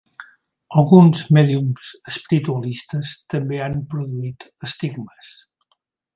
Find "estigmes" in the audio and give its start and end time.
4.71-5.31